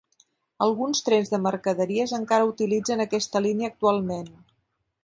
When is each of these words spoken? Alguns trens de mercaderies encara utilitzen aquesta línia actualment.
Alguns 0.65 1.01
trens 1.09 1.29
de 1.35 1.39
mercaderies 1.43 2.15
encara 2.19 2.49
utilitzen 2.53 3.07
aquesta 3.07 3.45
línia 3.49 3.73
actualment. 3.75 4.35